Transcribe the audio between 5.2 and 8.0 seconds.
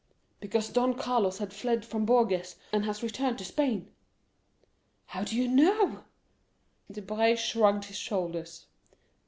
do you know?" Debray shrugged his